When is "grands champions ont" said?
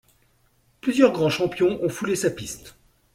1.11-1.87